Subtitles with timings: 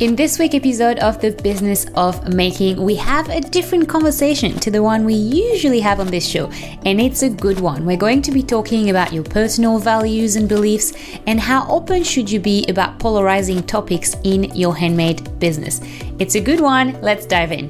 [0.00, 4.70] In this week episode of The Business of Making, we have a different conversation to
[4.70, 6.50] the one we usually have on this show,
[6.84, 7.84] and it's a good one.
[7.84, 10.92] We're going to be talking about your personal values and beliefs
[11.28, 15.80] and how open should you be about polarizing topics in your handmade business.
[16.18, 17.00] It's a good one.
[17.00, 17.68] Let's dive in.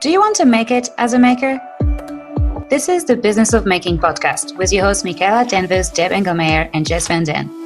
[0.00, 1.60] Do you want to make it as a maker?
[2.70, 6.86] This is the Business of Making podcast with your hosts Michaela Danvers, Deb Engelmeyer, and
[6.86, 7.63] Jess Van Den.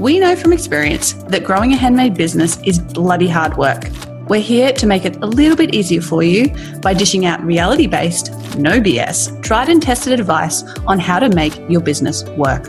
[0.00, 3.90] We know from experience that growing a handmade business is bloody hard work.
[4.30, 7.86] We're here to make it a little bit easier for you by dishing out reality
[7.86, 12.64] based, no BS, tried and tested advice on how to make your business work.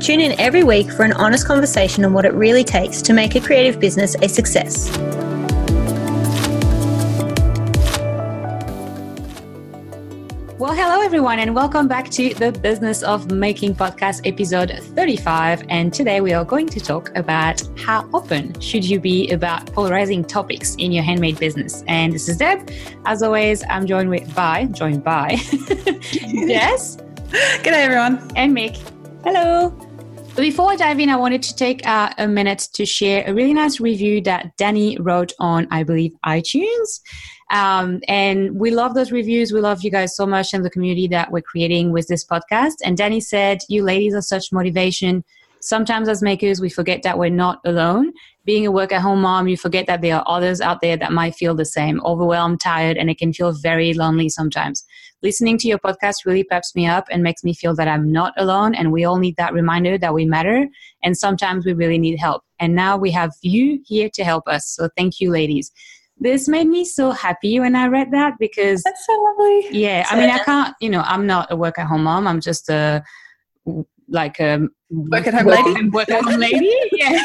[0.00, 3.34] Tune in every week for an honest conversation on what it really takes to make
[3.34, 4.88] a creative business a success.
[10.62, 15.64] Well, hello everyone, and welcome back to the Business of Making podcast episode 35.
[15.68, 20.24] And today we are going to talk about how open should you be about polarizing
[20.24, 21.82] topics in your handmade business.
[21.88, 22.70] And this is Deb.
[23.06, 25.30] As always, I'm joined with by joined by
[26.22, 26.96] Yes.
[27.32, 28.30] G'day everyone.
[28.36, 28.76] And Mick.
[29.24, 29.70] Hello.
[30.34, 33.34] But before I dive in, I wanted to take uh, a minute to share a
[33.34, 37.00] really nice review that Danny wrote on, I believe, iTunes.
[37.52, 39.52] Um, and we love those reviews.
[39.52, 42.76] We love you guys so much and the community that we're creating with this podcast.
[42.82, 45.22] And Danny said, You ladies are such motivation.
[45.60, 48.12] Sometimes as makers, we forget that we're not alone.
[48.44, 51.12] Being a work at home mom, you forget that there are others out there that
[51.12, 54.82] might feel the same, overwhelmed, tired, and it can feel very lonely sometimes.
[55.22, 58.32] Listening to your podcast really peps me up and makes me feel that I'm not
[58.38, 58.74] alone.
[58.74, 60.66] And we all need that reminder that we matter.
[61.04, 62.42] And sometimes we really need help.
[62.58, 64.66] And now we have you here to help us.
[64.66, 65.70] So thank you, ladies
[66.22, 69.68] this made me so happy when I read that because that's so lovely.
[69.70, 72.26] Yeah, I mean, I can't, you know, I'm not a work at home mom.
[72.26, 73.02] I'm just a
[74.08, 75.88] like a work at home lady.
[75.88, 76.72] Work at home lady.
[76.92, 77.24] Yeah.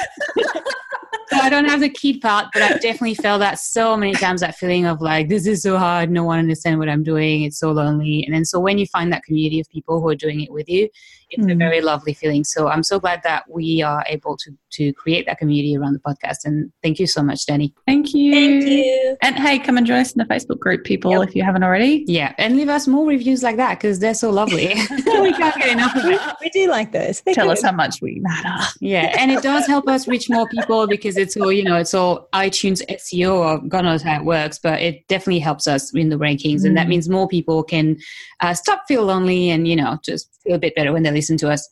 [1.28, 4.42] so I don't have the key part, but I've definitely felt that so many times
[4.42, 7.60] that feeling of like, this is so hard, no one understands what I'm doing, it's
[7.60, 8.24] so lonely.
[8.26, 10.70] And then so when you find that community of people who are doing it with
[10.70, 10.90] you,
[11.30, 11.52] it's mm.
[11.52, 12.44] a very lovely feeling.
[12.44, 16.00] So I'm so glad that we are able to to create that community around the
[16.00, 16.46] podcast.
[16.46, 17.74] And thank you so much, Danny.
[17.86, 18.32] Thank you.
[18.32, 19.18] Thank you.
[19.22, 21.30] And hey, come and join us in the Facebook group, people, yep.
[21.30, 22.04] if you haven't already.
[22.08, 24.68] Yeah, and leave us more reviews like that because they're so lovely.
[24.68, 26.22] we can't get enough of it.
[26.40, 27.22] We do like those.
[27.22, 27.58] They're Tell good.
[27.58, 28.70] us how much we matter.
[28.80, 31.94] Yeah, and it does help us reach more people because it's all you know, it's
[31.94, 36.10] all iTunes SEO or God knows how it works, but it definitely helps us in
[36.10, 36.68] the rankings, mm.
[36.68, 36.92] and that mm.
[36.92, 37.98] means more people can
[38.42, 41.38] uh, stop feel lonely and you know just feel a bit better when they listen
[41.38, 41.68] to us.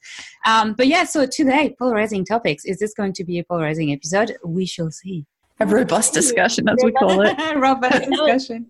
[0.45, 2.65] Um, but yeah, so today, polarizing topics.
[2.65, 4.35] Is this going to be a polarizing episode?
[4.43, 5.25] We shall see.
[5.61, 7.37] A robust discussion, as we call it.
[7.55, 8.67] robust discussion.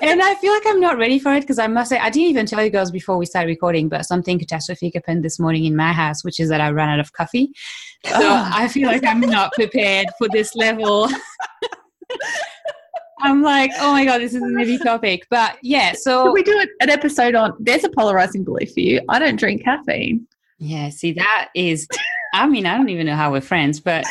[0.00, 2.30] and I feel like I'm not ready for it because I must say, I didn't
[2.30, 5.76] even tell you girls before we started recording, but something catastrophic happened this morning in
[5.76, 7.50] my house, which is that I ran out of coffee.
[8.06, 8.50] So oh.
[8.50, 11.08] I feel like I'm not prepared for this level.
[13.20, 15.26] I'm like, oh my god, this is a heavy topic.
[15.30, 17.54] But yeah, so we do an episode on.
[17.58, 19.00] There's a polarizing belief for you.
[19.08, 20.26] I don't drink caffeine.
[20.58, 21.88] Yeah, see, that is.
[22.34, 24.04] I mean, I don't even know how we're friends, but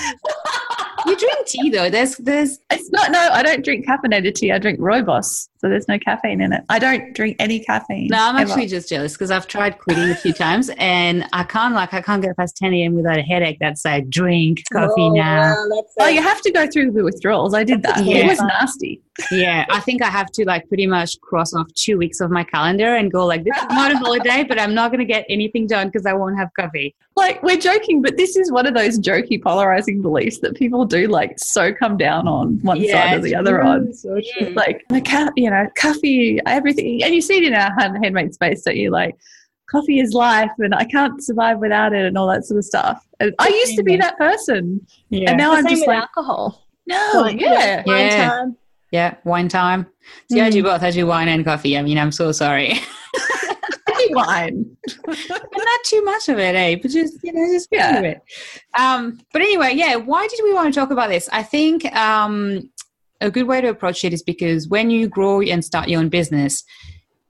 [1.06, 1.90] you drink tea though.
[1.90, 2.60] There's, there's.
[2.72, 3.12] It's not.
[3.12, 4.52] No, I don't drink caffeinated tea.
[4.52, 6.64] I drink rooibos so there's no caffeine in it.
[6.70, 8.10] I don't drink any caffeine.
[8.12, 8.52] No, I'm ever.
[8.52, 12.04] actually just jealous because I've tried quitting a few times and I can't like I
[12.04, 12.94] can't get past 10 a.m.
[12.94, 15.56] without a headache that's like drink coffee oh, now.
[16.00, 17.56] oh, you have to go through the withdrawals.
[17.56, 18.06] I did that.
[18.06, 18.18] Yeah.
[18.18, 19.02] It was nasty.
[19.32, 22.44] Yeah, I think I have to like pretty much cross off two weeks of my
[22.44, 25.26] calendar and go like this is not a holiday, but I'm not going to get
[25.30, 26.96] anything done because I won't have coffee.
[27.16, 31.08] Like we're joking, but this is one of those jokey, polarizing beliefs that people do
[31.08, 33.94] like so come down on one yeah, side or the other mm, on.
[33.94, 34.20] So
[34.54, 37.04] like the cat, you know know, coffee, everything.
[37.04, 38.92] And you see it in our handmade space, don't you?
[38.92, 39.16] Like,
[39.70, 43.06] coffee is life and I can't survive without it and all that sort of stuff.
[43.20, 44.86] And I used to be that person.
[45.10, 45.32] Yeah.
[45.32, 46.68] And now the I'm just like, alcohol.
[46.88, 47.84] No, yeah.
[47.86, 48.46] Wine yeah.
[48.96, 49.88] Yeah, wine time.
[50.32, 50.44] See, mm.
[50.44, 50.82] I do both.
[50.82, 51.78] I do wine and coffee.
[51.78, 52.80] I mean, I'm so sorry.
[54.12, 54.78] wine.
[55.06, 56.78] not too much of it, eh?
[56.82, 58.00] But just, you know, just yeah.
[58.00, 58.22] it.
[58.80, 61.28] Um, but anyway, yeah, why did we want to talk about this?
[61.34, 62.72] I think um,
[63.20, 66.08] a good way to approach it is because when you grow and start your own
[66.08, 66.64] business,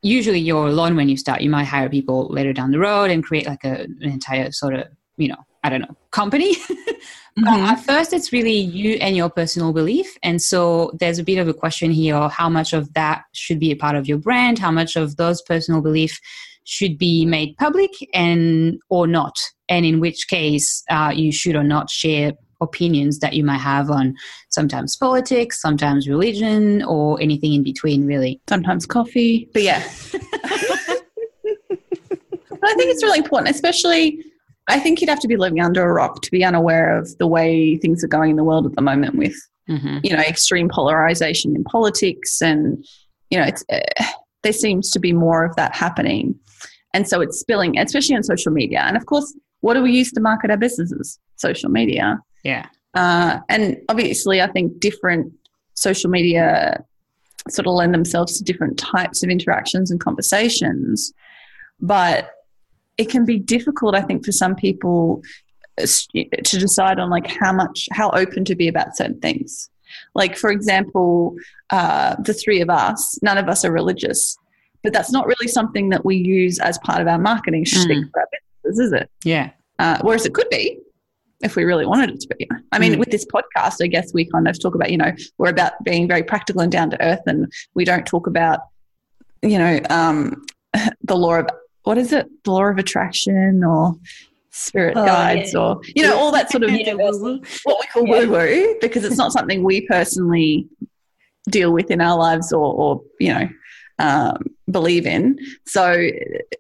[0.04, 1.42] usually you're alone when you start.
[1.42, 4.76] You might hire people later down the road and create like a, an entire sort
[4.76, 4.86] of,
[5.18, 6.56] you know, I don't know, company.
[7.40, 7.48] mm-hmm.
[7.48, 10.16] at first, it's really you and your personal belief.
[10.22, 13.72] And so there's a bit of a question here how much of that should be
[13.72, 16.20] a part of your brand, how much of those personal beliefs
[16.66, 19.40] should be made public and or not
[19.70, 23.90] and in which case uh, you should or not share opinions that you might have
[23.90, 24.16] on
[24.50, 28.40] sometimes politics, sometimes religion, or anything in between, really.
[28.48, 29.50] Sometimes coffee.
[29.52, 29.84] But yeah.
[30.12, 30.22] but
[32.64, 34.24] I think it's really important, especially
[34.68, 37.28] I think you'd have to be living under a rock to be unaware of the
[37.28, 39.36] way things are going in the world at the moment with,
[39.70, 40.00] mm-hmm.
[40.04, 42.42] you know, extreme polarization in politics.
[42.42, 42.84] And,
[43.30, 43.80] you know, it's, uh,
[44.44, 46.40] there seems to be more of that happening.
[46.94, 48.82] And so it's spilling, especially on social media.
[48.82, 51.20] And of course, what do we use to market our businesses?
[51.36, 52.20] Social media.
[52.44, 52.68] Yeah.
[52.94, 55.34] Uh, and obviously, I think different
[55.74, 56.84] social media
[57.50, 61.14] sort of lend themselves to different types of interactions and conversations.
[61.80, 62.32] But
[62.98, 65.22] it can be difficult, I think, for some people
[65.82, 69.70] uh, to decide on like how much, how open to be about certain things.
[70.14, 71.36] Like, for example,
[71.70, 74.38] uh, the three of us, none of us are religious,
[74.84, 78.12] but that's not really something that we use as part of our marketing mm.
[78.12, 78.28] for our
[78.64, 79.10] businesses, is it?
[79.24, 79.52] Yeah.
[79.80, 80.80] Uh, whereas it could be
[81.42, 82.48] if we really wanted it to be.
[82.72, 83.00] I mean, mm.
[83.00, 86.08] with this podcast, I guess we kind of talk about, you know, we're about being
[86.08, 88.62] very practical and down to earth, and we don't talk about,
[89.42, 90.46] you know, um,
[91.04, 91.50] the law of
[91.86, 93.96] what is it, the law of attraction or
[94.52, 95.60] spirit oh, guides yeah.
[95.60, 96.70] or you know all that sort of
[97.64, 100.66] what we call woo woo because it's not something we personally
[101.50, 103.50] deal with in our lives or, or you know
[104.00, 104.38] um,
[104.70, 105.40] believe in.
[105.66, 105.94] So,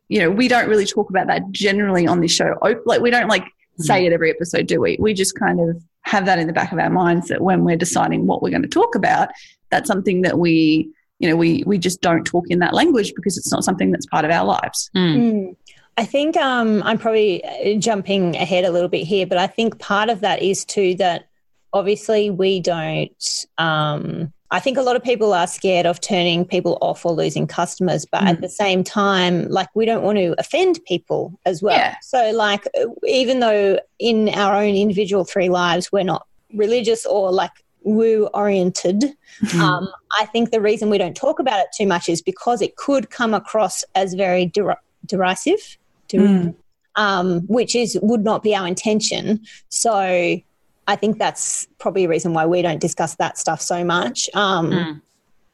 [0.07, 2.55] you know, we don't really talk about that generally on this show.
[2.85, 3.45] Like, we don't like
[3.79, 4.07] say mm.
[4.07, 4.97] it every episode, do we?
[4.99, 7.75] We just kind of have that in the back of our minds that when we're
[7.75, 9.29] deciding what we're going to talk about,
[9.69, 13.37] that's something that we, you know, we we just don't talk in that language because
[13.37, 14.89] it's not something that's part of our lives.
[14.95, 15.15] Mm.
[15.15, 15.55] Mm.
[15.97, 19.79] I think um, I'm probably uh, jumping ahead a little bit here, but I think
[19.79, 21.29] part of that is too that
[21.71, 26.77] obviously we don't um, I think a lot of people are scared of turning people
[26.79, 28.27] off or losing customers, but mm.
[28.27, 31.77] at the same time, like we don't want to offend people as well.
[31.77, 31.95] Yeah.
[32.01, 32.65] So, like,
[33.07, 37.51] even though in our own individual three lives we're not religious or like
[37.85, 39.03] woo oriented,
[39.41, 39.59] mm.
[39.59, 39.87] um,
[40.19, 43.09] I think the reason we don't talk about it too much is because it could
[43.09, 45.77] come across as very der- derisive,
[46.09, 46.55] der- mm.
[46.95, 49.41] um, which is would not be our intention.
[49.69, 50.41] So
[50.87, 54.29] I think that's probably a reason why we don't discuss that stuff so much.
[54.33, 55.01] Um, mm.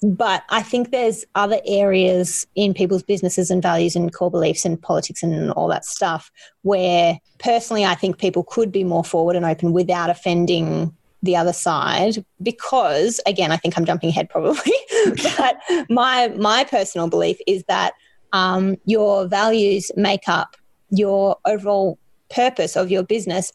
[0.04, 4.82] But I think there's other areas in people's businesses and values and core beliefs and
[4.82, 6.32] politics and all that stuff
[6.64, 11.54] where personally I think people could be more forward and open without offending the other
[11.54, 14.74] side because again I think I'm jumping ahead probably
[15.38, 15.58] but
[15.90, 17.94] my my personal belief is that
[18.34, 20.56] um, your values make up
[20.90, 23.52] your overall purpose of your business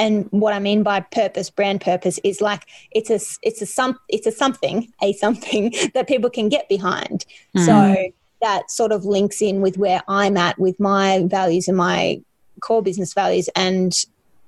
[0.00, 3.98] and what I mean by purpose, brand purpose, is like it's a it's a some
[4.08, 7.26] it's a something, a something that people can get behind.
[7.54, 7.66] Mm.
[7.66, 12.22] So that sort of links in with where I'm at with my values and my
[12.62, 13.92] core business values, and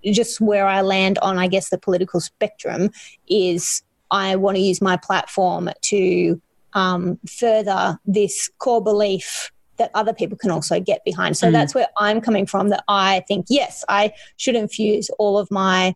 [0.05, 2.91] just where I land on, I guess, the political spectrum
[3.29, 6.41] is I want to use my platform to
[6.75, 11.37] um, further this core belief that other people can also get behind.
[11.37, 11.53] So mm.
[11.53, 12.69] that's where I'm coming from.
[12.69, 15.95] That I think, yes, I should infuse all of my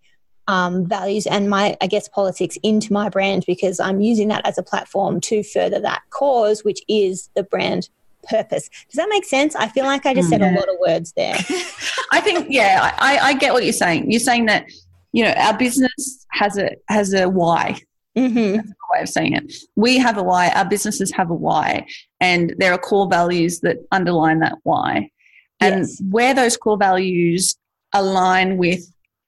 [0.49, 4.59] um, values and my, I guess, politics into my brand because I'm using that as
[4.59, 7.89] a platform to further that cause, which is the brand
[8.27, 8.69] purpose.
[8.89, 9.55] Does that make sense?
[9.57, 11.35] I feel like I just said a lot of words there.
[12.13, 14.11] I think, yeah, I, I get what you're saying.
[14.11, 14.67] You're saying that,
[15.13, 17.81] you know, our business has a has a why.
[18.17, 18.57] Mm-hmm.
[18.57, 19.53] That's way of saying it.
[19.77, 20.51] We have a why.
[20.51, 21.87] Our businesses have a why,
[22.21, 25.11] and there are core values that underline that why.
[25.61, 26.03] And yes.
[26.11, 27.57] where those core values
[27.93, 28.81] align with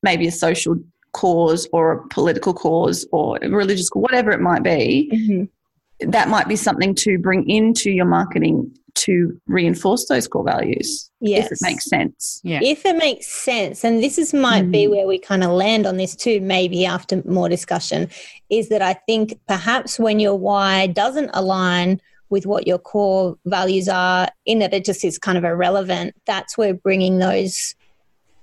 [0.03, 0.77] maybe a social
[1.13, 6.11] cause or a political cause or a religious whatever it might be, mm-hmm.
[6.11, 11.11] that might be something to bring into your marketing to reinforce those core values.
[11.21, 11.47] Yes.
[11.47, 12.41] If it makes sense.
[12.45, 12.61] Yeah.
[12.63, 13.85] If it makes sense.
[13.85, 14.73] And this is might mm.
[14.73, 18.09] be where we kind of land on this too, maybe after more discussion,
[18.51, 23.89] is that I think perhaps when your why doesn't align with what your core values
[23.89, 27.75] are, in that it just is kind of irrelevant, that's where bringing those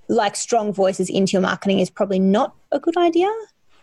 [0.08, 3.32] like strong voices into your marketing is probably not a good idea.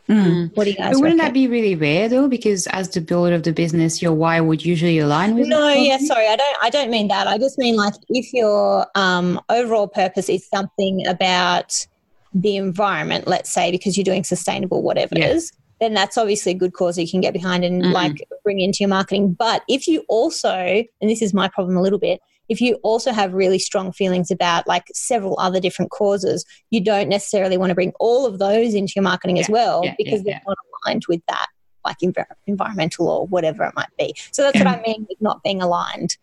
[0.09, 0.55] Mm.
[0.55, 0.93] What do you guys?
[0.93, 1.33] But wouldn't reckon?
[1.33, 2.27] that be really rare though?
[2.27, 5.47] Because as the builder of the business, your why would usually align with.
[5.47, 6.57] No, yeah, sorry, I don't.
[6.61, 7.27] I don't mean that.
[7.27, 11.87] I just mean like if your um, overall purpose is something about
[12.33, 15.25] the environment, let's say, because you're doing sustainable whatever yeah.
[15.25, 17.93] it is, then that's obviously a good cause that you can get behind and mm
[17.93, 19.33] like bring into your marketing.
[19.33, 22.19] But if you also, and this is my problem a little bit,
[22.49, 27.09] if you also have really strong feelings about like several other different causes, you don't
[27.09, 30.21] necessarily want to bring all of those into your marketing yeah, as well yeah, because
[30.25, 31.47] yeah, they're not aligned with that,
[31.85, 34.13] like env- environmental or whatever it might be.
[34.31, 36.17] So that's what I mean with not being aligned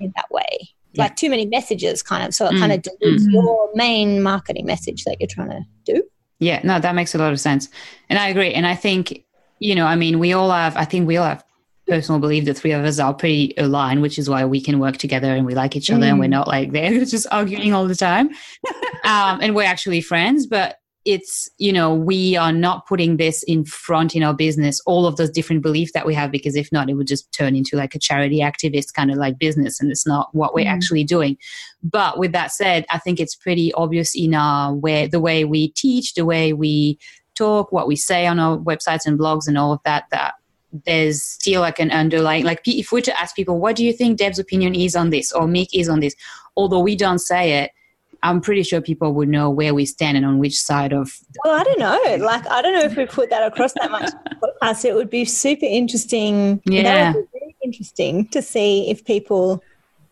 [0.00, 0.70] in that way.
[0.96, 2.32] Like too many messages, kind of.
[2.34, 3.32] So it mm, kind of dilutes mm.
[3.32, 6.04] your main marketing message that you're trying to do.
[6.38, 7.68] Yeah, no, that makes a lot of sense.
[8.08, 8.54] And I agree.
[8.54, 9.24] And I think,
[9.58, 11.44] you know, I mean, we all have, I think we all have
[11.86, 14.96] personal belief the three of us are pretty aligned, which is why we can work
[14.96, 16.10] together and we like each other mm.
[16.10, 16.30] and we're mm.
[16.30, 18.28] not like they're just arguing all the time.
[19.04, 23.64] um, and we're actually friends, but it's you know we are not putting this in
[23.64, 26.88] front in our business all of those different beliefs that we have because if not
[26.88, 30.06] it would just turn into like a charity activist kind of like business and it's
[30.06, 30.72] not what we're mm.
[30.72, 31.36] actually doing
[31.82, 35.68] but with that said i think it's pretty obvious in our way the way we
[35.72, 36.98] teach the way we
[37.36, 40.34] talk what we say on our websites and blogs and all of that that
[40.86, 43.92] there's still like an underlying like if we were to ask people what do you
[43.92, 46.16] think deb's opinion is on this or mick is on this
[46.56, 47.70] although we don't say it
[48.24, 51.20] I'm pretty sure people would know where we stand and on which side of.
[51.44, 52.24] Well, I don't know.
[52.24, 54.10] Like, I don't know if we put that across that much
[54.42, 54.86] podcast.
[54.86, 56.62] It would be super interesting.
[56.64, 57.12] Yeah.
[57.12, 59.62] very interesting to see if people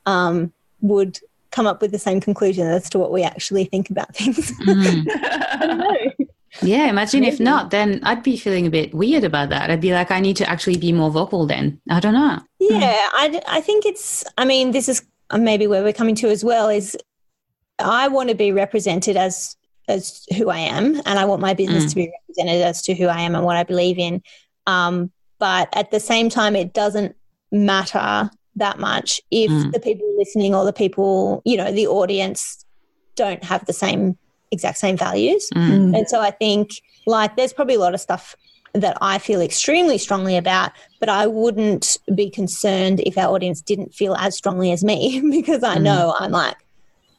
[0.05, 0.53] um,
[0.83, 1.21] would
[1.53, 4.53] come up with the same conclusion as to what we actually think about things.
[4.61, 6.13] Mm.
[6.57, 6.75] I don't know.
[6.75, 7.35] Yeah, imagine Maybe.
[7.35, 9.71] if not, then I'd be feeling a bit weird about that.
[9.71, 11.81] I'd be like, I need to actually be more vocal then.
[11.89, 12.41] I don't know.
[12.61, 16.45] Yeah, I, I think it's, I mean, this is maybe where we're coming to as
[16.45, 16.97] well is
[17.79, 19.57] I want to be represented as
[19.89, 21.89] as who I am, and I want my business mm.
[21.91, 24.23] to be represented as to who I am and what I believe in.
[24.67, 27.17] Um, but at the same time, it doesn't
[27.51, 29.73] matter that much if mm.
[29.73, 32.65] the people listening or the people, you know, the audience
[33.17, 34.17] don't have the same
[34.53, 35.49] exact same values.
[35.55, 35.97] Mm.
[35.97, 36.71] And so I think
[37.07, 38.37] like there's probably a lot of stuff
[38.75, 43.95] that I feel extremely strongly about, but I wouldn't be concerned if our audience didn't
[43.95, 45.83] feel as strongly as me because I mm.
[45.83, 46.57] know I'm like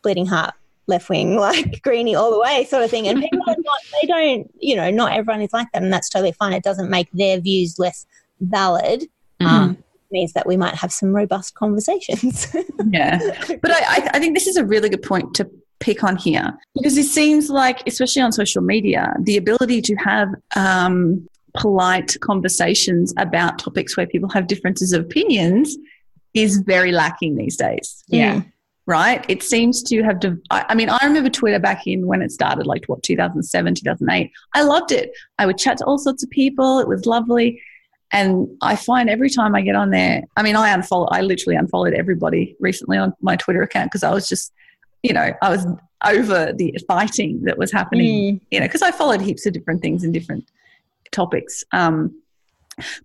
[0.01, 0.53] bleeding heart
[0.87, 3.07] left wing, like greeny all the way sort of thing.
[3.07, 5.83] And people are not, they don't, you know, not everyone is like that.
[5.83, 6.53] And that's totally fine.
[6.53, 8.05] It doesn't make their views less
[8.39, 9.03] valid.
[9.41, 9.47] Mm.
[9.47, 9.77] Um,
[10.13, 12.55] means that we might have some robust conversations.
[12.91, 13.19] yeah.
[13.61, 15.49] But I, I think this is a really good point to
[15.83, 20.29] pick on here because it seems like, especially on social media, the ability to have
[20.55, 25.77] um, polite conversations about topics where people have differences of opinions
[26.33, 28.03] is very lacking these days.
[28.07, 28.35] Yeah.
[28.35, 28.49] Mm
[28.85, 29.25] right?
[29.29, 32.67] It seems to have, div- I mean, I remember Twitter back in when it started,
[32.67, 34.31] like what, 2007, 2008.
[34.53, 35.11] I loved it.
[35.39, 36.79] I would chat to all sorts of people.
[36.79, 37.61] It was lovely.
[38.11, 41.55] And I find every time I get on there, I mean, I unfollow, I literally
[41.55, 44.51] unfollowed everybody recently on my Twitter account because I was just,
[45.03, 45.67] you know, I was
[46.05, 48.41] over the fighting that was happening, mm.
[48.51, 50.49] you know, because I followed heaps of different things and different
[51.11, 51.63] topics.
[51.71, 52.19] Um,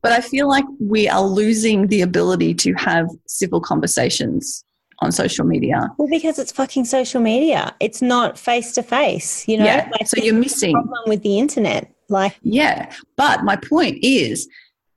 [0.02, 4.64] but I feel like we are losing the ability to have civil conversations
[5.00, 5.90] on social media.
[5.98, 7.74] Well, because it's fucking social media.
[7.78, 9.64] It's not face to face, you know?
[9.64, 9.88] Yeah.
[9.92, 11.92] Like, so you're missing problem with the internet.
[12.08, 12.90] Like Yeah.
[13.16, 14.48] But my point is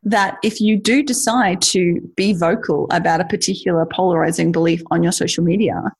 [0.03, 5.11] that if you do decide to be vocal about a particular polarizing belief on your
[5.11, 5.91] social media,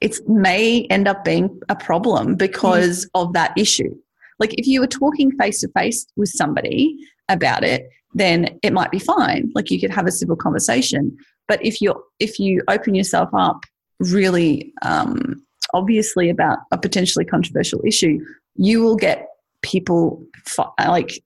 [0.00, 3.22] it may end up being a problem because mm.
[3.22, 3.94] of that issue.
[4.38, 6.96] Like if you were talking face to face with somebody
[7.28, 9.50] about it, then it might be fine.
[9.54, 11.16] Like you could have a civil conversation.
[11.46, 13.64] But if you if you open yourself up
[13.98, 18.18] really um, obviously about a potentially controversial issue,
[18.56, 19.28] you will get
[19.62, 20.24] people
[20.78, 21.22] like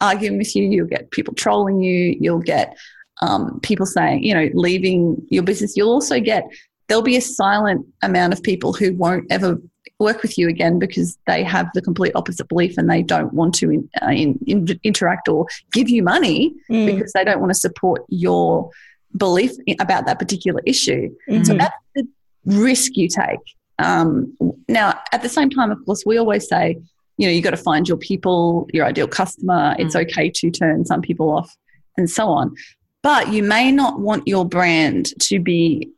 [0.00, 0.64] arguing with you.
[0.64, 2.16] You'll get people trolling you.
[2.18, 2.76] You'll get
[3.22, 5.76] um, people saying, you know, leaving your business.
[5.76, 6.44] You'll also get
[6.88, 9.58] there'll be a silent amount of people who won't ever
[9.98, 13.54] work with you again because they have the complete opposite belief and they don't want
[13.54, 16.86] to in, uh, in, in, interact or give you money mm.
[16.86, 18.70] because they don't want to support your
[19.16, 21.14] belief about that particular issue.
[21.28, 21.44] Mm-hmm.
[21.44, 22.06] So that's the
[22.44, 23.40] risk you take.
[23.78, 24.36] Um,
[24.68, 26.78] now, at the same time, of course, we always say,
[27.16, 29.76] you know, you've got to find your people, your ideal customer.
[29.78, 30.02] It's mm.
[30.02, 31.54] okay to turn some people off
[31.96, 32.54] and so on.
[33.02, 35.90] But you may not want your brand to be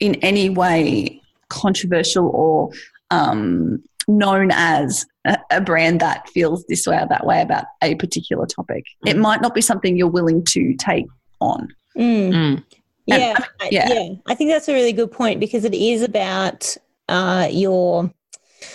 [0.00, 2.70] in any way controversial or
[3.10, 7.94] um, known as a, a, brand that feels this way or that way about a
[7.96, 8.84] particular topic.
[9.04, 9.10] Mm.
[9.10, 11.06] It might not be something you're willing to take
[11.40, 11.68] on.
[11.96, 12.30] Mm.
[12.30, 12.64] Mm.
[13.06, 14.08] Yeah, I mean, yeah, yeah.
[14.26, 16.76] I think that's a really good point because it is about
[17.08, 18.12] uh, your.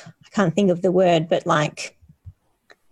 [0.08, 1.96] I can't think of the word, but like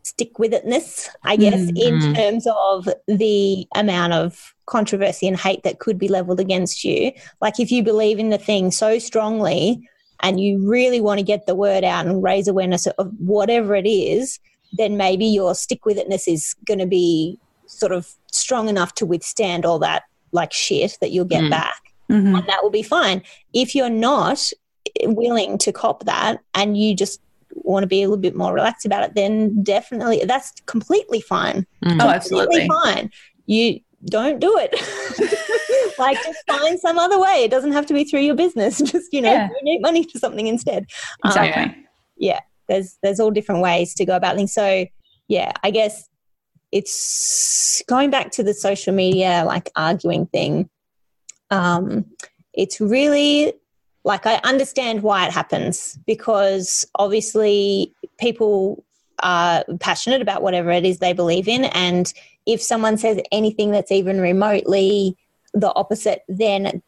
[0.04, 1.78] stick with itness, I guess, mm.
[1.80, 2.16] in mm.
[2.16, 7.12] terms of the amount of controversy and hate that could be leveled against you.
[7.42, 9.88] Like if you believe in the thing so strongly
[10.22, 13.88] and you really want to get the word out and raise awareness of whatever it
[13.88, 14.40] is,
[14.74, 19.06] then maybe your stick with itness is going to be sort of strong enough to
[19.06, 21.50] withstand all that like shit that you'll get mm.
[21.50, 21.82] back.
[22.10, 22.36] Mm-hmm.
[22.36, 23.22] And that will be fine.
[23.54, 24.52] If you're not
[25.04, 27.22] willing to cop that and you just
[27.64, 31.66] want to be a little bit more relaxed about it, then definitely that's completely fine.
[31.84, 32.02] Mm.
[32.02, 33.10] Oh, absolutely fine.
[33.46, 34.72] You don't do it.
[36.00, 37.44] like just find some other way.
[37.44, 38.78] It doesn't have to be through your business.
[38.92, 39.78] Just you know, yeah.
[39.82, 40.86] money to something instead.
[41.24, 41.64] Exactly.
[41.64, 41.86] Um,
[42.18, 44.54] yeah, there's there's all different ways to go about things.
[44.54, 44.86] So
[45.28, 46.08] yeah, I guess
[46.72, 50.70] it's going back to the social media like arguing thing.
[51.50, 52.06] Um,
[52.54, 53.54] it's really
[54.04, 58.84] like I understand why it happens because obviously people
[59.22, 61.66] are passionate about whatever it is they believe in.
[61.66, 62.12] And
[62.46, 65.16] if someone says anything that's even remotely
[65.54, 66.82] the opposite, then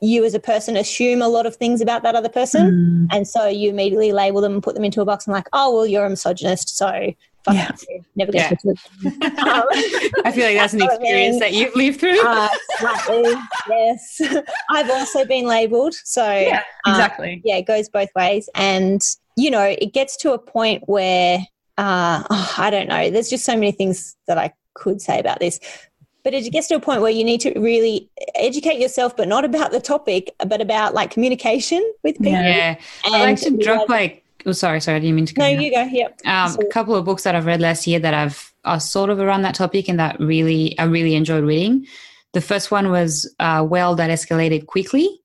[0.00, 3.08] you as a person assume a lot of things about that other person.
[3.10, 3.16] Mm.
[3.16, 5.74] And so you immediately label them and put them into a box and like, oh,
[5.74, 6.76] well, you're a misogynist.
[6.76, 7.12] So
[7.50, 7.70] yeah.
[8.16, 8.70] never get yeah.
[9.04, 9.64] um,
[10.24, 12.20] I feel like that's an experience that you've lived through.
[12.20, 13.34] Uh, slightly,
[13.68, 14.20] yes.
[14.70, 15.94] I've also been labeled.
[15.94, 17.34] So yeah, um, exactly.
[17.34, 18.48] Um, yeah, it goes both ways.
[18.54, 19.02] And,
[19.36, 21.38] you know, it gets to a point where
[21.78, 23.08] uh, oh, I don't know.
[23.08, 25.60] There's just so many things that I could say about this.
[26.24, 29.44] But it gets to a point where you need to really educate yourself, but not
[29.44, 32.32] about the topic, but about like communication with people.
[32.32, 32.76] Yeah.
[33.04, 35.34] And I like to drop like, oh, sorry, sorry, I didn't mean to.
[35.38, 35.82] No, you go.
[35.82, 36.20] Yep.
[36.26, 39.18] Um, a couple of books that I've read last year that I've are sort of
[39.18, 41.86] around that topic and that really I really enjoyed reading.
[42.34, 45.20] The first one was uh, Well That Escalated Quickly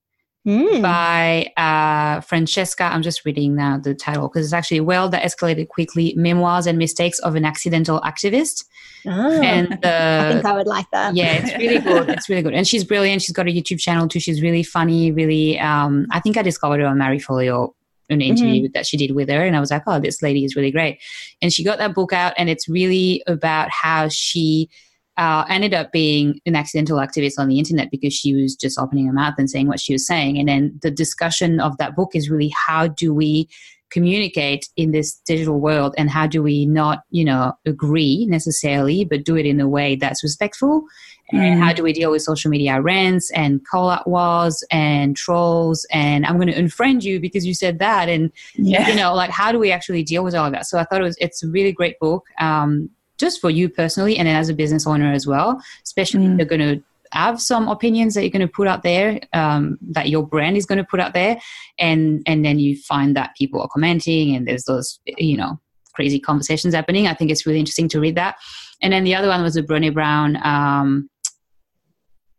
[0.47, 0.81] mm.
[0.81, 2.89] by uh, Franchesca.
[2.89, 6.77] I'm just reading now the title because it's actually Well That Escalated Quickly Memoirs and
[6.77, 8.63] Mistakes of an Accidental Activist.
[9.05, 11.15] Oh, and the, I think I would like that.
[11.15, 12.09] Yeah, it's really good.
[12.09, 12.53] It's really good.
[12.53, 13.21] And she's brilliant.
[13.21, 14.21] She's got a YouTube channel too.
[14.21, 15.59] She's really funny, really.
[15.59, 17.73] Um, I think I discovered her on Marie Forleo
[18.09, 18.71] an interview mm-hmm.
[18.73, 20.99] that she did with her and I was like, oh, this lady is really great.
[21.41, 24.69] And she got that book out and it's really about how she
[25.17, 29.05] uh, ended up being an accidental activist on the internet because she was just opening
[29.05, 30.37] her mouth and saying what she was saying.
[30.39, 33.47] And then the discussion of that book is really how do we
[33.93, 39.23] communicate in this digital world and how do we not, you know, agree necessarily, but
[39.23, 40.83] do it in a way that's respectful?
[41.31, 41.39] Mm.
[41.39, 45.85] And how do we deal with social media rants and call out wars and trolls
[45.91, 48.89] and I'm going to unfriend you because you said that and yeah.
[48.89, 50.65] you know like how do we actually deal with all of that?
[50.65, 52.25] So I thought it was it's a really great book.
[52.39, 56.33] Um, just for you personally and then as a business owner as well, especially mm.
[56.33, 59.77] if you're going to have some opinions that you're going to put out there um,
[59.81, 61.39] that your brand is going to put out there
[61.79, 65.59] and and then you find that people are commenting and there's those you know
[65.93, 67.07] crazy conversations happening.
[67.07, 68.35] I think it's really interesting to read that.
[68.81, 71.09] And then the other one was the brene brown um,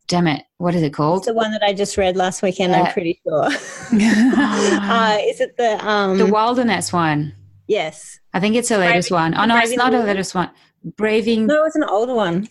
[0.06, 1.18] damn it what is it called?
[1.18, 3.44] It's the one that i just read last weekend uh, i'm pretty sure.
[3.94, 7.34] Uh, is it the um the wilderness one.
[7.66, 8.18] Yes.
[8.34, 9.34] I think it's the latest one.
[9.34, 10.50] Oh no it's not the latest one.
[10.96, 11.46] Braving.
[11.46, 12.46] No, it's an older one.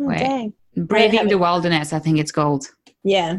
[0.00, 0.52] Oh, Wait, dang.
[0.86, 1.92] Braving the wilderness.
[1.92, 2.66] I think it's called.
[3.04, 3.34] Yeah,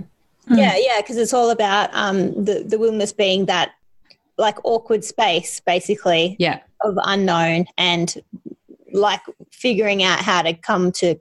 [0.49, 0.57] mm.
[0.57, 1.01] yeah, yeah.
[1.01, 3.71] Because it's all about um the the wilderness being that
[4.37, 6.35] like awkward space, basically.
[6.39, 6.59] Yeah.
[6.81, 8.15] Of unknown and
[8.93, 9.19] like
[9.51, 11.15] figuring out how to come to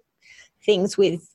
[0.64, 1.28] things with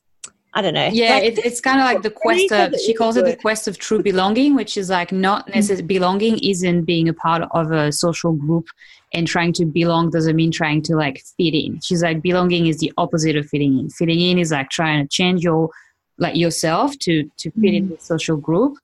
[0.54, 0.88] I don't know.
[0.92, 3.66] Yeah, like, it, it's kind of like the quest of, she calls it the quest
[3.66, 5.56] of true belonging, which is like not mm.
[5.56, 8.68] necessarily belonging isn't being a part of a social group
[9.12, 11.80] and trying to belong doesn't mean trying to like fit in.
[11.82, 13.90] She's like, belonging is the opposite of fitting in.
[13.90, 15.70] Fitting in is like trying to change your,
[16.18, 17.76] like yourself to, to fit mm.
[17.76, 18.76] in the social group.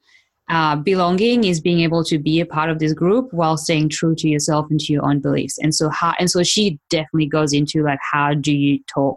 [0.49, 4.17] Uh, belonging is being able to be a part of this group while staying true
[4.17, 5.59] to yourself and to your own beliefs.
[5.59, 9.17] And so, how, and so she definitely goes into like, how do you talk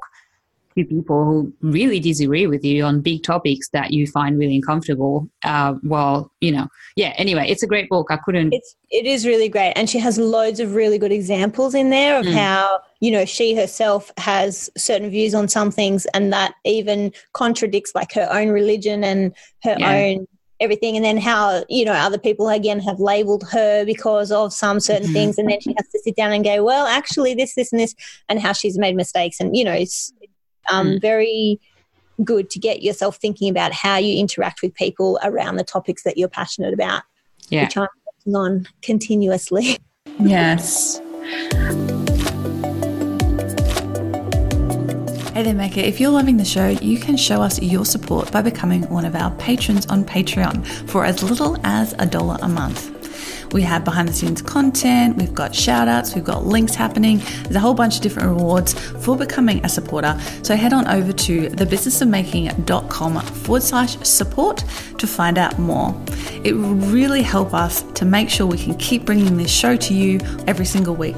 [0.75, 5.29] to people who really disagree with you on big topics that you find really uncomfortable.
[5.43, 7.13] Uh, well, you know, yeah.
[7.17, 8.07] Anyway, it's a great book.
[8.09, 8.53] I couldn't.
[8.53, 12.19] It's it is really great, and she has loads of really good examples in there
[12.19, 12.33] of mm.
[12.33, 17.93] how you know she herself has certain views on some things, and that even contradicts
[17.95, 19.33] like her own religion and
[19.63, 19.91] her yeah.
[19.91, 20.27] own
[20.63, 24.79] everything and then how you know other people again have labeled her because of some
[24.79, 25.13] certain mm-hmm.
[25.13, 27.81] things and then she has to sit down and go well actually this this and
[27.81, 27.93] this
[28.29, 30.13] and how she's made mistakes and you know it's
[30.71, 31.02] um, mm.
[31.02, 31.60] very
[32.23, 36.17] good to get yourself thinking about how you interact with people around the topics that
[36.17, 37.04] you're passionate about.
[37.49, 37.63] Yeah.
[37.63, 39.78] Which I'm working on continuously.
[40.19, 41.02] Yes.
[45.34, 45.80] Hey there, Maker.
[45.80, 49.15] If you're loving the show, you can show us your support by becoming one of
[49.15, 53.02] our patrons on Patreon for as little as a dollar a month.
[53.53, 57.21] We have behind the scenes content, we've got shout outs, we've got links happening.
[57.43, 60.19] There's a whole bunch of different rewards for becoming a supporter.
[60.41, 64.63] So head on over to thebusinessofmaking.com forward slash support
[64.97, 65.95] to find out more.
[66.43, 69.93] It will really help us to make sure we can keep bringing this show to
[69.93, 71.17] you every single week.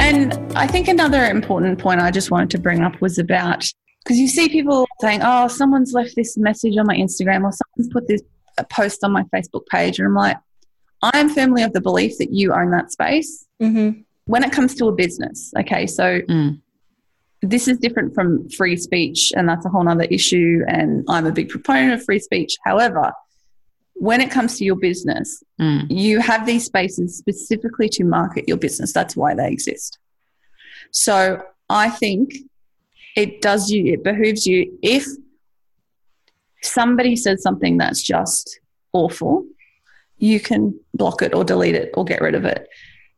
[0.00, 3.64] And I think another important point I just wanted to bring up was about
[4.04, 7.92] because you see people saying, "Oh, someone's left this message on my Instagram or someone's
[7.92, 8.22] put this
[8.70, 10.36] post on my Facebook page," and I'm like,
[11.02, 13.46] I'm firmly of the belief that you own that space.
[13.60, 14.00] Mm-hmm.
[14.26, 16.60] When it comes to a business, okay, so mm.
[17.42, 20.60] this is different from free speech, and that's a whole other issue.
[20.68, 22.56] And I'm a big proponent of free speech.
[22.64, 23.12] However,
[23.94, 25.86] when it comes to your business, mm.
[25.90, 28.92] you have these spaces specifically to market your business.
[28.92, 29.98] That's why they exist.
[30.92, 32.32] So I think
[33.16, 35.06] it does you, it behooves you if
[36.62, 38.60] somebody says something that's just
[38.92, 39.44] awful,
[40.18, 42.68] you can block it or delete it or get rid of it.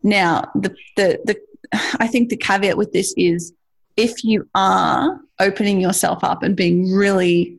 [0.02, 1.40] Now, the, the, the,
[1.98, 3.52] I think the caveat with this is
[3.96, 7.58] if you are opening yourself up and being really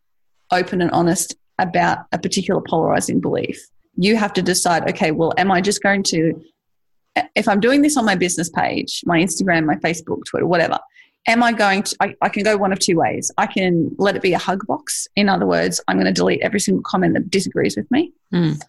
[0.51, 3.59] open and honest about a particular polarizing belief,
[3.95, 6.33] you have to decide okay, well, am I just going to,
[7.35, 10.79] if I'm doing this on my business page, my Instagram, my Facebook, Twitter, whatever,
[11.27, 13.31] am I going to, I, I, can go one of two ways.
[13.37, 15.07] I can let it be a hug box.
[15.15, 18.13] In other words, I'm going to delete every single comment that disagrees with me.
[18.33, 18.61] Mm.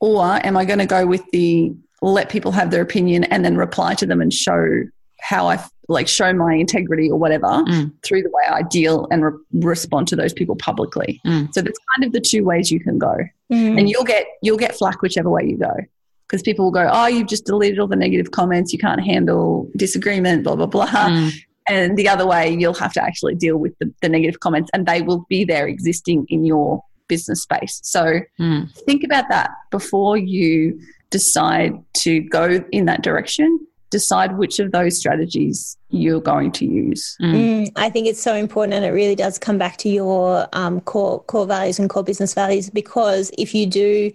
[0.00, 1.72] Or am I going to go with the
[2.02, 4.82] let people have their opinion and then reply to them and show
[5.20, 7.92] how I like show my integrity or whatever mm.
[8.02, 11.20] through the way I deal and re- respond to those people publicly.
[11.24, 11.52] Mm.
[11.54, 13.16] So that's kind of the two ways you can go,
[13.52, 13.78] mm.
[13.78, 15.74] and you'll get you'll get flack whichever way you go
[16.26, 19.70] because people will go, oh, you've just deleted all the negative comments, you can't handle
[19.76, 21.30] disagreement, blah blah blah.
[21.68, 24.86] And the other way you'll have to actually deal with the, the, negative comments and
[24.86, 28.84] they will be there existing in your business space so mm.
[28.84, 34.98] think about that before you decide to go in that direction decide which of those
[34.98, 37.14] strategies you're going to use.
[37.20, 37.34] Mm.
[37.34, 40.80] Mm, I think it's so important, and it really does come back to your um,
[40.80, 42.70] core core values and core business values.
[42.70, 44.10] Because if you do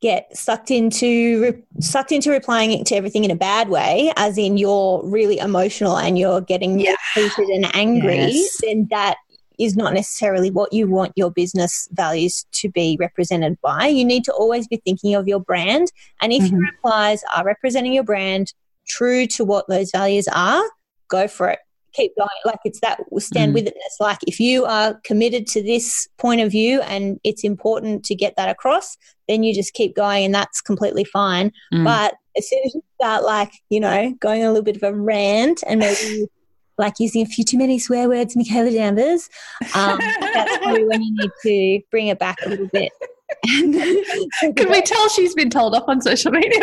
[0.00, 4.56] get sucked into re- sucked into replying to everything in a bad way, as in
[4.56, 6.94] you're really emotional and you're getting yeah.
[7.14, 8.60] heated and angry, yes.
[8.62, 9.16] then that
[9.58, 13.88] is not necessarily what you want your business values to be represented by.
[13.88, 16.56] You need to always be thinking of your brand, and if mm-hmm.
[16.56, 18.52] your replies are representing your brand
[18.86, 20.62] true to what those values are,
[21.08, 21.58] go for it
[21.98, 22.28] keep going.
[22.44, 23.54] Like it's that stand mm.
[23.54, 28.04] with It's Like if you are committed to this point of view and it's important
[28.06, 28.96] to get that across,
[29.28, 31.52] then you just keep going and that's completely fine.
[31.72, 31.84] Mm.
[31.84, 34.94] But as soon as you start like, you know, going a little bit of a
[34.94, 36.26] rant and maybe
[36.78, 39.28] like using a few too many swear words, Michaela Danvers,
[39.74, 42.92] um, that's probably when you need to bring it back a little bit.
[43.44, 46.60] Can we tell she's been told off on social media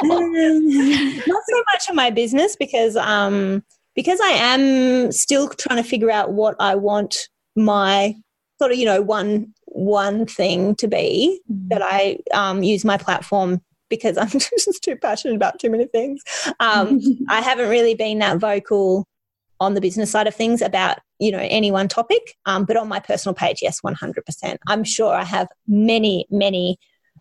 [0.00, 0.32] one?
[1.26, 3.64] Not so much of my business because um,
[3.96, 8.14] because I am still trying to figure out what I want my
[8.58, 11.68] sort of, you know, one one thing to be mm.
[11.68, 16.22] that I um, use my platform because I'm just too passionate about too many things.
[16.60, 19.06] Um, I haven't really been that vocal
[19.60, 22.88] on the business side of things about you know any one topic, um, but on
[22.88, 24.60] my personal page, yes, one hundred percent.
[24.66, 26.78] I'm sure I have many many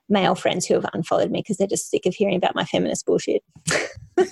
[0.10, 3.06] male friends who have unfollowed me because they're just sick of hearing about my feminist
[3.06, 3.44] bullshit.
[4.18, 4.30] like,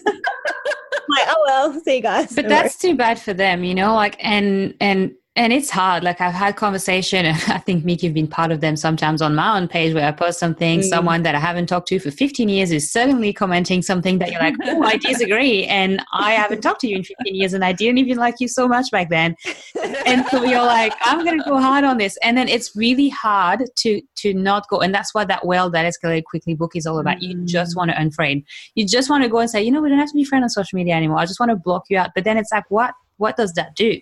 [1.28, 2.34] oh well, see you guys.
[2.36, 3.94] But that's too bad for them, you know.
[3.94, 6.04] Like, and and and it's hard.
[6.04, 9.58] Like I've had conversation, I think Mick, you've been part of them sometimes on my
[9.58, 10.80] own page where I post something.
[10.80, 10.84] Mm.
[10.84, 14.39] Someone that I haven't talked to for 15 years is suddenly commenting something that you're
[14.39, 17.74] like, oh, I disagree, and I haven't talked to you in 15 years, and I
[17.74, 19.36] didn't even like you so much back then.
[20.06, 23.63] And so you're like, I'm gonna go hard on this, and then it's really hard
[23.78, 24.80] to to not go.
[24.80, 27.17] And that's what that well that escalated quickly book is all about.
[27.17, 27.21] Mm.
[27.21, 28.45] You just want to unfriend.
[28.76, 30.43] You just want to go and say, you know, we don't have to be friends
[30.43, 31.19] on social media anymore.
[31.19, 32.12] I just want to block you out.
[32.15, 34.00] But then it's like, what what does that do?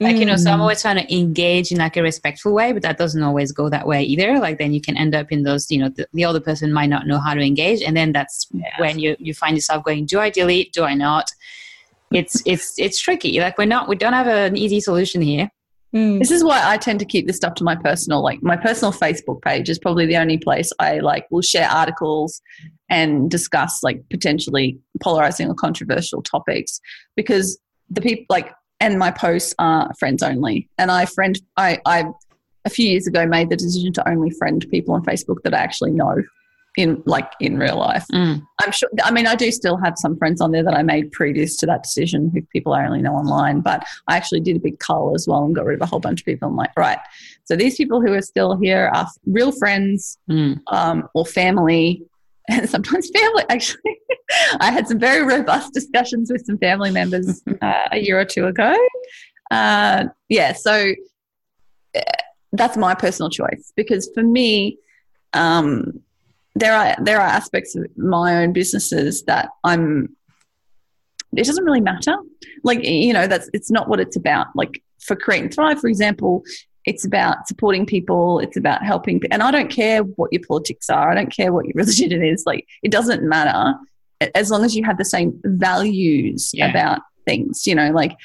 [0.00, 0.62] Like you know so i'm mm.
[0.62, 3.86] always trying to engage in like a respectful way but that doesn't always go that
[3.86, 4.38] way either.
[4.38, 6.90] Like then you can end up in those you know the, the other person might
[6.90, 10.20] not know how to engage and then that's when you you find yourself going do
[10.20, 10.72] i delete?
[10.72, 11.30] Do i not?
[12.12, 13.40] It's it's it's tricky.
[13.40, 15.50] Like we're not we don't have an easy solution here.
[15.94, 16.18] Mm.
[16.18, 18.92] this is why i tend to keep this stuff to my personal like my personal
[18.92, 22.42] facebook page is probably the only place i like will share articles
[22.90, 26.80] and discuss like potentially polarizing or controversial topics
[27.14, 27.56] because
[27.88, 30.68] the people like and my posts are friends only.
[30.78, 32.04] And I friend I, I
[32.64, 35.58] a few years ago made the decision to only friend people on Facebook that I
[35.58, 36.22] actually know
[36.76, 38.04] in like in real life.
[38.12, 38.42] Mm.
[38.60, 41.10] I'm sure I mean I do still have some friends on there that I made
[41.10, 44.60] previous to that decision who people I only know online, but I actually did a
[44.60, 46.48] big cull as well and got rid of a whole bunch of people.
[46.48, 46.98] I'm like, right.
[47.44, 50.60] So these people who are still here are real friends mm.
[50.66, 52.02] um, or family
[52.48, 53.98] and sometimes family actually.
[54.60, 58.46] I had some very robust discussions with some family members uh, a year or two
[58.46, 58.74] ago.
[59.50, 60.92] Uh, yeah so
[61.96, 62.00] uh,
[62.52, 64.76] that's my personal choice because for me
[65.32, 66.00] um,
[66.56, 70.16] there are there are aspects of my own businesses that i'm
[71.36, 72.16] it doesn't really matter.
[72.62, 74.48] Like you know that's it's not what it's about.
[74.54, 76.42] Like for create and thrive for example
[76.86, 78.38] it's about supporting people.
[78.38, 79.20] It's about helping.
[79.30, 81.10] And I don't care what your politics are.
[81.10, 82.44] I don't care what your religion is.
[82.46, 83.74] Like, it doesn't matter
[84.34, 86.70] as long as you have the same values yeah.
[86.70, 88.16] about things, you know, like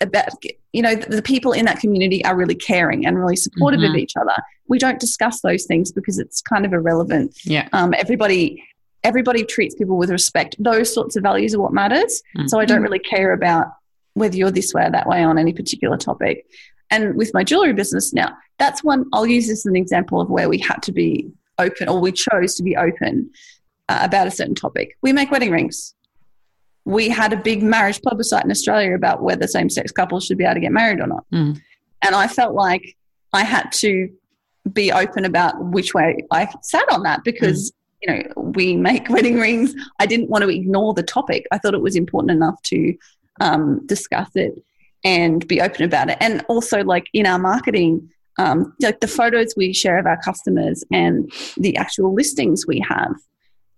[0.00, 0.28] about,
[0.72, 3.94] you know, the people in that community are really caring and really supportive mm-hmm.
[3.94, 4.34] of each other.
[4.68, 7.38] We don't discuss those things because it's kind of irrelevant.
[7.44, 7.68] Yeah.
[7.72, 8.64] Um, everybody,
[9.04, 10.56] everybody treats people with respect.
[10.58, 12.22] Those sorts of values are what matters.
[12.36, 12.46] Mm-hmm.
[12.48, 13.66] So I don't really care about
[14.14, 16.46] whether you're this way or that way on any particular topic.
[16.90, 20.28] And with my jewelry business now, that's one, I'll use this as an example of
[20.28, 23.30] where we had to be open or we chose to be open
[23.88, 24.96] uh, about a certain topic.
[25.02, 25.94] We make wedding rings.
[26.84, 30.44] We had a big marriage plebiscite in Australia about whether same sex couples should be
[30.44, 31.24] able to get married or not.
[31.32, 31.60] Mm.
[32.02, 32.96] And I felt like
[33.32, 34.10] I had to
[34.72, 37.74] be open about which way I sat on that because, mm.
[38.02, 39.74] you know, we make wedding rings.
[40.00, 41.46] I didn't want to ignore the topic.
[41.52, 42.94] I thought it was important enough to
[43.40, 44.54] um, discuss it
[45.04, 46.18] and be open about it.
[46.20, 50.84] And also, like in our marketing, um, like the photos we share of our customers
[50.92, 53.14] and the actual listings we have,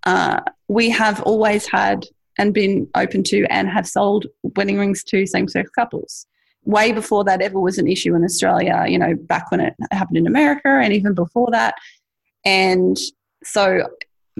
[0.04, 2.06] uh, we have always had
[2.38, 6.26] and been open to and have sold wedding rings to same sex couples.
[6.64, 10.18] Way before that ever was an issue in Australia, you know, back when it happened
[10.18, 11.74] in America and even before that.
[12.44, 12.96] And
[13.44, 13.88] so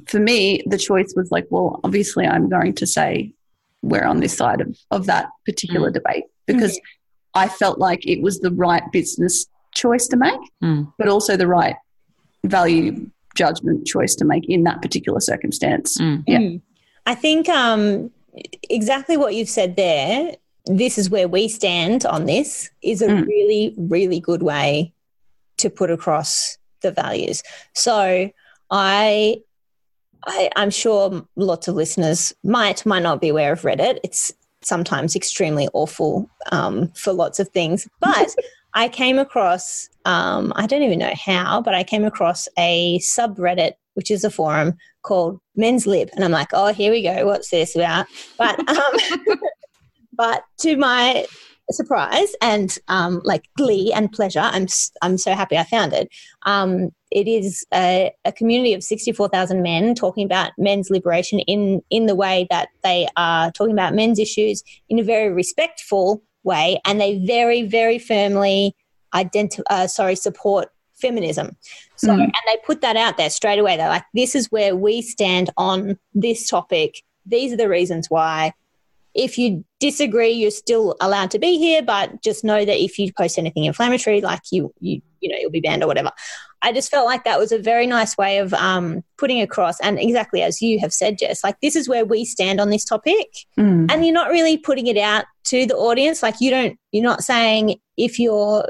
[0.07, 3.35] for me, the choice was like, well, obviously, I'm going to say
[3.83, 5.95] we're on this side of, of that particular mm.
[5.95, 6.81] debate because mm.
[7.35, 10.93] I felt like it was the right business choice to make, mm.
[10.99, 11.77] but also the right
[12.45, 15.99] value judgment choice to make in that particular circumstance.
[15.99, 16.25] Mm.
[16.27, 16.39] Yeah.
[16.39, 16.61] Mm.
[17.07, 18.11] I think um,
[18.69, 20.37] exactly what you've said there.
[20.67, 23.27] This is where we stand on this is a Mm.
[23.27, 24.93] really, really good way
[25.59, 27.43] to put across the values.
[27.75, 28.31] So
[28.71, 29.43] I,
[30.27, 33.99] I I'm sure lots of listeners might might not be aware of Reddit.
[34.05, 38.35] It's sometimes extremely awful um, for lots of things, but
[38.75, 43.73] I came across um, I don't even know how, but I came across a subreddit
[43.95, 47.27] which is a forum called Men's Lib, and I'm like, oh, here we go.
[47.27, 48.07] What's this about?
[48.39, 49.39] But um,
[50.13, 51.27] but to my
[51.71, 54.67] surprise and um, like glee and pleasure, I'm
[55.03, 56.09] I'm so happy I found it.
[56.45, 62.07] Um, it is a, a community of 64,000 men talking about men's liberation in in
[62.07, 67.01] the way that they are talking about men's issues in a very respectful way, and
[67.01, 68.75] they very very firmly
[69.15, 71.57] identify uh, sorry support feminism.
[71.97, 72.23] So Mhm.
[72.23, 73.77] and they put that out there straight away.
[73.77, 77.03] They're like, this is where we stand on this topic.
[77.27, 78.53] These are the reasons why.
[79.15, 83.13] If you disagree, you're still allowed to be here, but just know that if you
[83.13, 86.11] post anything inflammatory, like you, you, you know, you'll be banned or whatever.
[86.65, 89.99] I just felt like that was a very nice way of um, putting across, and
[89.99, 93.27] exactly as you have said, Jess, like this is where we stand on this topic,
[93.59, 93.91] Mm.
[93.91, 96.23] and you're not really putting it out to the audience.
[96.23, 98.69] Like you don't, you're not saying if you're,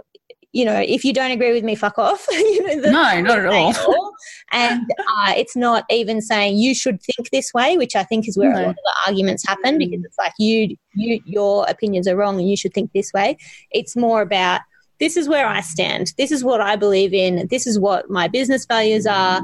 [0.52, 2.26] you know, if you don't agree with me, fuck off.
[2.30, 3.74] you know, the- No, not at all.
[3.74, 4.12] all.
[4.52, 8.36] And uh, it's not even saying you should think this way, which I think is
[8.36, 12.14] where a lot of the arguments happen because it's like you, you, your opinions are
[12.16, 13.38] wrong and you should think this way.
[13.70, 14.60] It's more about
[15.00, 16.12] this is where I stand.
[16.18, 17.48] This is what I believe in.
[17.50, 19.38] This is what my business values are,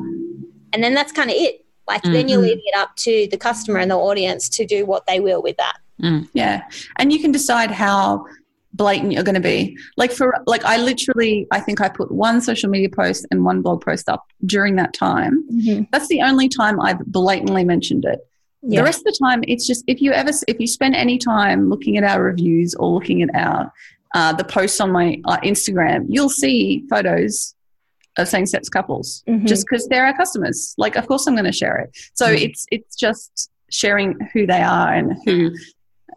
[0.75, 1.65] and then that's kind of it.
[1.89, 2.43] Like then you're Mhm.
[2.43, 5.57] leaving it up to the customer and the audience to do what they will with
[5.57, 5.79] that.
[6.35, 6.63] Yeah.
[6.97, 8.27] And you can decide how
[8.75, 9.77] blatant you're going to be.
[9.97, 13.63] Like for like I literally I think I put one social media post and one
[13.63, 15.45] blog post up during that time.
[15.93, 18.21] That's the only time I've blatantly mentioned it.
[18.63, 18.81] Yeah.
[18.81, 21.69] The rest of the time it's just if you ever if you spend any time
[21.71, 23.73] looking at our reviews or looking at our
[24.15, 27.55] uh, the posts on my uh, Instagram, you'll see photos
[28.17, 29.47] of same-sex couples Mhm.
[29.47, 30.75] just because they're our customers.
[30.77, 31.91] Like, of course, I'm going to share it.
[32.15, 32.41] So Mm.
[32.43, 35.53] it's it's just sharing who they are and who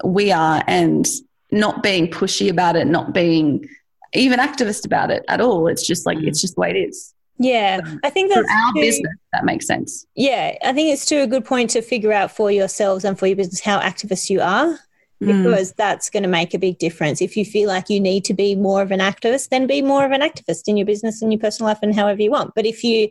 [0.03, 1.05] we are, and
[1.51, 3.67] not being pushy about it, not being
[4.13, 5.67] even activist about it at all.
[5.67, 6.27] It's just like Mm.
[6.27, 9.13] it's just the way it is yeah, I think for that's our too- business.
[9.33, 10.05] That makes sense.
[10.15, 13.25] Yeah, I think it's too a good point to figure out for yourselves and for
[13.25, 14.77] your business how activist you are
[15.23, 15.43] Mm.
[15.43, 17.19] because that's going to make a big difference.
[17.21, 20.05] If you feel like you need to be more of an activist, then be more
[20.05, 22.53] of an activist in your business and your personal life and however you want.
[22.55, 23.09] But if you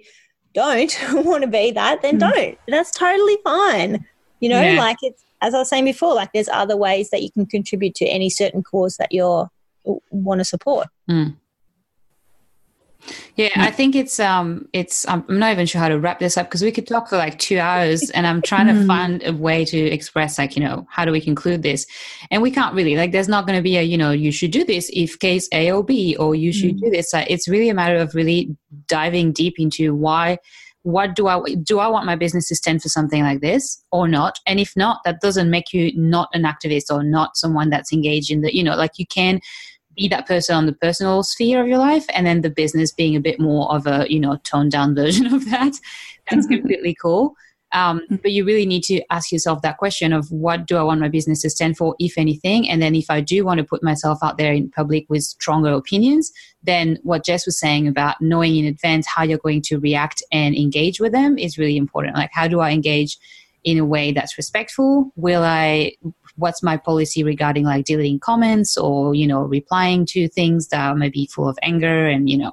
[0.54, 2.32] don't want to be that, then Mm.
[2.32, 2.58] don't.
[2.68, 4.04] That's totally fine.
[4.38, 4.78] You know, Yeah.
[4.78, 7.94] like it's as I was saying before, like there's other ways that you can contribute
[7.96, 9.48] to any certain cause that you're
[10.10, 10.88] want to support.
[13.34, 16.46] Yeah, I think it's um it's I'm not even sure how to wrap this up
[16.48, 18.86] because we could talk for like two hours and I'm trying to Mm.
[18.86, 21.86] find a way to express like, you know, how do we conclude this?
[22.30, 24.64] And we can't really like there's not gonna be a, you know, you should do
[24.64, 27.14] this if case A or B or you should do this.
[27.14, 28.54] Uh, it's really a matter of really
[28.86, 30.36] diving deep into why
[30.82, 34.08] what do I do I want my business to stand for something like this or
[34.08, 34.38] not?
[34.46, 38.30] And if not, that doesn't make you not an activist or not someone that's engaged
[38.30, 39.40] in the you know, like you can
[39.96, 43.16] be that person on the personal sphere of your life and then the business being
[43.16, 45.74] a bit more of a you know toned down version of that.
[46.30, 46.56] That's mm-hmm.
[46.56, 47.34] completely cool
[47.72, 51.00] um, but you really need to ask yourself that question of what do i want
[51.00, 52.68] my business to stand for if anything?
[52.68, 55.72] And then if i do want to put myself out there in public with stronger
[55.72, 60.22] opinions then what jess was saying about knowing in advance how you're going to react
[60.30, 62.16] and engage with them is really important.
[62.16, 63.18] Like how do i engage
[63.64, 65.12] in a way that's respectful?
[65.16, 65.92] Will I
[66.36, 70.94] what's my policy regarding like deleting comments or you know replying to things that are
[70.94, 72.52] maybe full of anger and you know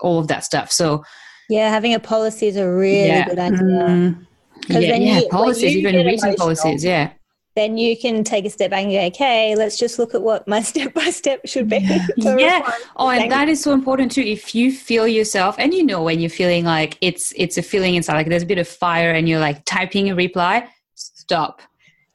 [0.00, 0.70] all of that stuff?
[0.72, 1.04] So
[1.50, 3.28] yeah having a policy is a really yeah.
[3.28, 4.26] good idea mm,
[4.68, 7.10] yeah, yeah you, policies even written policies yeah
[7.56, 10.46] then you can take a step back and go, okay, let's just look at what
[10.46, 11.78] my step by step should be.
[12.16, 12.70] yeah.
[12.96, 14.22] Oh, and that is so important too.
[14.22, 17.94] If you feel yourself, and you know when you're feeling like it's it's a feeling
[17.94, 21.62] inside, like there's a bit of fire, and you're like typing a reply, stop.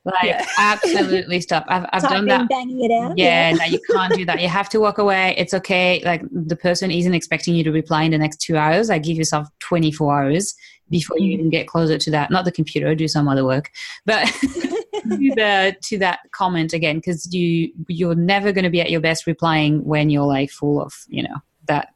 [0.05, 0.45] Like yeah.
[0.59, 1.65] absolutely stop.
[1.67, 2.47] I've, I've done that.
[2.47, 3.17] Banging it out.
[3.17, 3.55] Yeah, yeah.
[3.55, 4.39] no, you can't do that.
[4.39, 5.33] You have to walk away.
[5.37, 6.01] It's okay.
[6.05, 8.89] Like the person isn't expecting you to reply in the next two hours.
[8.89, 10.55] I like, give yourself 24 hours
[10.89, 11.33] before you mm.
[11.33, 12.29] even get closer to that.
[12.29, 13.71] Not the computer, do some other work,
[14.05, 14.85] but to,
[15.35, 19.25] the, to that comment again, because you you're never going to be at your best
[19.25, 21.37] replying when you're like full of you know
[21.67, 21.94] that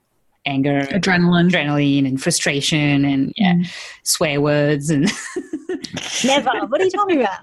[0.49, 3.67] anger, adrenaline, adrenaline, and frustration, and yeah, mm.
[4.03, 5.09] swear words and.
[6.25, 6.49] Never.
[6.67, 7.39] What are you talking about?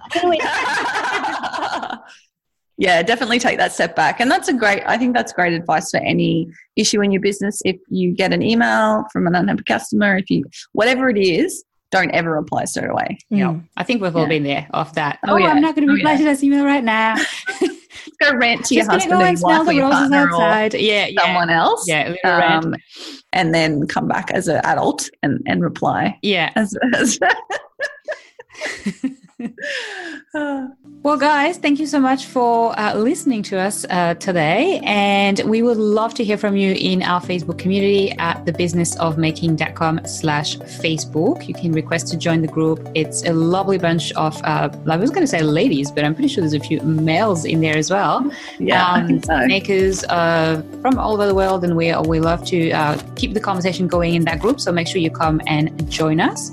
[2.77, 4.21] yeah, definitely take that step back.
[4.21, 7.63] And that's a great, I think that's great advice for any issue in your business.
[7.65, 12.11] If you get an email from an unhappy customer, if you, whatever it is, don't
[12.11, 13.19] ever reply straight away.
[13.33, 13.39] Mm.
[13.39, 13.57] Yeah.
[13.77, 14.29] I think we've all yeah.
[14.29, 15.19] been there off that.
[15.27, 15.49] Oh, oh yeah.
[15.49, 16.19] I'm not going to reply oh, yeah.
[16.19, 17.15] to this email right now.
[18.21, 20.75] go rant to your husband and wife or your partner outside.
[20.75, 21.89] or yeah, someone else.
[21.89, 22.75] Yeah, um,
[23.33, 26.19] and then come back as an adult and, and reply.
[26.23, 26.53] Yeah.
[26.57, 27.19] As, as
[30.35, 34.81] well, guys, thank you so much for uh, listening to us uh, today.
[34.83, 40.57] And we would love to hear from you in our Facebook community at thebusinessofmaking.com slash
[40.57, 41.47] Facebook.
[41.47, 42.89] You can request to join the group.
[42.95, 46.29] It's a lovely bunch of, uh, I was going to say ladies, but I'm pretty
[46.29, 48.31] sure there's a few males in there as well.
[48.59, 49.47] Yeah, um, so.
[49.47, 51.63] Makers uh, from all over the world.
[51.63, 54.61] And we, we love to uh, keep the conversation going in that group.
[54.61, 56.51] So make sure you come and join us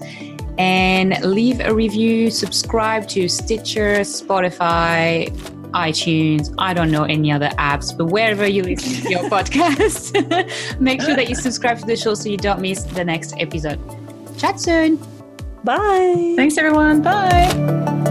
[0.57, 5.29] and leave a review, subscribe to Stitcher, Spotify,
[5.73, 11.01] iTunes, I don't know any other apps, but wherever you listen to your podcast, make
[11.01, 13.79] sure that you subscribe to the show so you don't miss the next episode.
[14.37, 14.99] Chat soon.
[15.63, 16.33] Bye.
[16.35, 17.01] Thanks, everyone.
[17.01, 18.02] Bye.